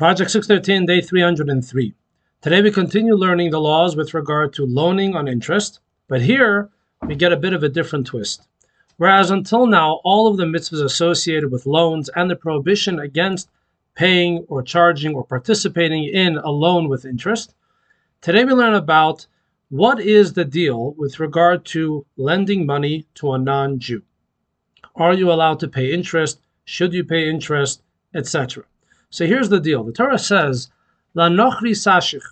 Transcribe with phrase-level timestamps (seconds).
[0.00, 1.92] Project 613, day 303.
[2.40, 6.70] Today we continue learning the laws with regard to loaning on interest, but here
[7.06, 8.48] we get a bit of a different twist.
[8.96, 13.50] Whereas until now, all of the mitzvahs associated with loans and the prohibition against
[13.94, 17.54] paying or charging or participating in a loan with interest,
[18.22, 19.26] today we learn about
[19.68, 24.02] what is the deal with regard to lending money to a non Jew.
[24.96, 26.40] Are you allowed to pay interest?
[26.64, 27.82] Should you pay interest?
[28.14, 28.64] Etc.
[29.12, 29.82] So here's the deal.
[29.82, 30.70] The Torah says,
[31.14, 32.22] La nochri sashich,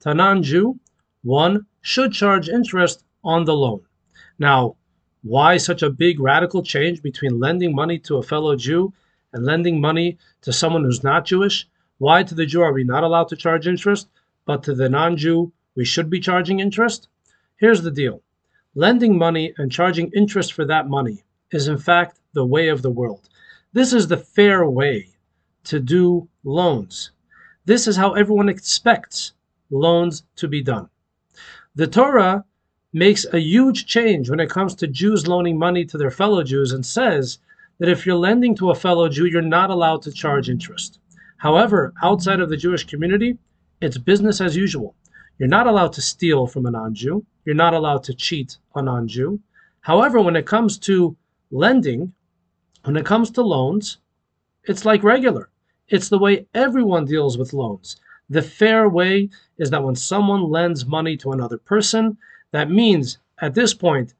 [0.00, 0.80] Tanan non-Jew,
[1.22, 3.82] one should charge interest on the loan.
[4.40, 4.74] Now,
[5.22, 8.92] why such a big radical change between lending money to a fellow Jew
[9.32, 11.68] and lending money to someone who's not Jewish?
[11.98, 14.08] Why to the Jew are we not allowed to charge interest,
[14.44, 17.06] but to the non-Jew we should be charging interest?
[17.56, 18.22] Here's the deal.
[18.74, 21.22] Lending money and charging interest for that money
[21.52, 23.28] is in fact the way of the world.
[23.72, 25.13] This is the fair way
[25.64, 27.10] to do loans.
[27.64, 29.32] This is how everyone expects
[29.70, 30.88] loans to be done.
[31.74, 32.44] The Torah
[32.92, 36.72] makes a huge change when it comes to Jews loaning money to their fellow Jews
[36.72, 37.38] and says
[37.78, 41.00] that if you're lending to a fellow Jew, you're not allowed to charge interest.
[41.38, 43.38] However, outside of the Jewish community,
[43.80, 44.94] it's business as usual.
[45.38, 47.26] You're not allowed to steal from a non Jew.
[47.44, 49.40] You're not allowed to cheat a non Jew.
[49.80, 51.16] However, when it comes to
[51.50, 52.12] lending,
[52.84, 53.98] when it comes to loans,
[54.64, 55.50] it's like regular.
[55.88, 57.96] It's the way everyone deals with loans.
[58.30, 62.16] The fair way is that when someone lends money to another person,
[62.52, 64.14] that means at this point,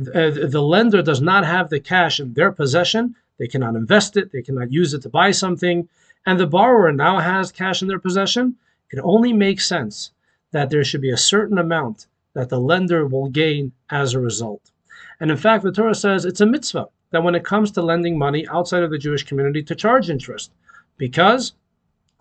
[0.00, 3.16] uh, the lender does not have the cash in their possession.
[3.38, 5.88] They cannot invest it, they cannot use it to buy something,
[6.26, 8.56] and the borrower now has cash in their possession.
[8.90, 10.12] It only makes sense
[10.52, 14.70] that there should be a certain amount that the lender will gain as a result.
[15.18, 18.16] And in fact, the Torah says it's a mitzvah that when it comes to lending
[18.16, 20.52] money outside of the Jewish community to charge interest.
[21.00, 21.54] Because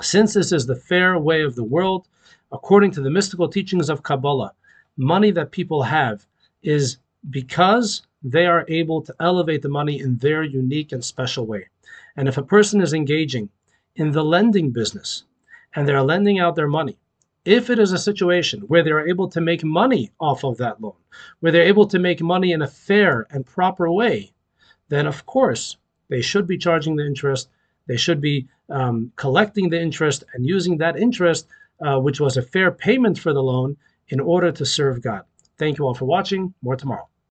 [0.01, 2.07] since this is the fair way of the world,
[2.49, 4.53] according to the mystical teachings of Kabbalah,
[4.95, 6.25] money that people have
[6.63, 6.97] is
[7.29, 11.67] because they are able to elevate the money in their unique and special way.
[12.15, 13.49] And if a person is engaging
[13.97, 15.25] in the lending business
[15.75, 16.97] and they're lending out their money,
[17.43, 20.95] if it is a situation where they're able to make money off of that loan,
[21.41, 24.31] where they're able to make money in a fair and proper way,
[24.87, 25.75] then of course
[26.07, 27.49] they should be charging the interest
[27.89, 31.47] they should be um, collecting the interest and using that interest,
[31.85, 33.75] uh, which was a fair payment for the loan,
[34.09, 35.23] in order to serve God.
[35.57, 36.53] Thank you all for watching.
[36.61, 37.09] More tomorrow.